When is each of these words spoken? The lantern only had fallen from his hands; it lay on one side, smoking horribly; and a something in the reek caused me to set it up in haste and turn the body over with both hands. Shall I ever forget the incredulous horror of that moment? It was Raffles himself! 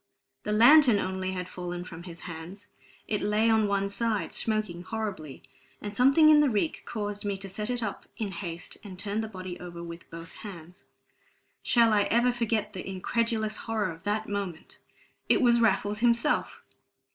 The 0.41 0.51
lantern 0.51 0.97
only 0.97 1.33
had 1.33 1.47
fallen 1.47 1.83
from 1.83 2.01
his 2.09 2.21
hands; 2.21 2.69
it 3.07 3.21
lay 3.21 3.51
on 3.51 3.67
one 3.67 3.87
side, 3.87 4.33
smoking 4.33 4.81
horribly; 4.81 5.43
and 5.79 5.93
a 5.93 5.95
something 5.95 6.29
in 6.31 6.39
the 6.39 6.49
reek 6.49 6.81
caused 6.87 7.23
me 7.23 7.37
to 7.37 7.47
set 7.47 7.69
it 7.69 7.83
up 7.83 8.07
in 8.17 8.31
haste 8.31 8.77
and 8.83 8.97
turn 8.97 9.21
the 9.21 9.27
body 9.27 9.59
over 9.59 9.83
with 9.83 10.09
both 10.09 10.31
hands. 10.31 10.85
Shall 11.61 11.93
I 11.93 12.05
ever 12.05 12.33
forget 12.33 12.73
the 12.73 12.89
incredulous 12.89 13.57
horror 13.57 13.91
of 13.91 14.01
that 14.01 14.27
moment? 14.27 14.79
It 15.29 15.39
was 15.39 15.61
Raffles 15.61 15.99
himself! 15.99 16.63